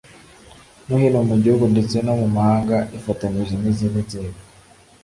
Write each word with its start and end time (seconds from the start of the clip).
no 0.87 0.95
hino 1.01 1.19
mu 1.29 1.35
gihugu 1.43 1.65
ndetse 1.73 1.95
no 2.05 2.13
mu 2.21 2.27
mahanga 2.35 2.77
ifatanyije 2.97 3.53
n 3.57 3.65
izindi 3.71 3.99
nzego 4.07 4.39